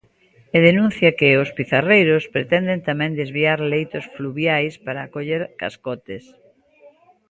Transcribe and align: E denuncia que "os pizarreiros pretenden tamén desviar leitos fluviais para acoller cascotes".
E 0.55 0.57
denuncia 0.69 1.15
que 1.19 1.29
"os 1.43 1.49
pizarreiros 1.57 2.23
pretenden 2.35 2.79
tamén 2.89 3.11
desviar 3.21 3.59
leitos 3.73 4.05
fluviais 4.15 4.73
para 4.85 4.99
acoller 5.03 5.41
cascotes". 5.61 6.23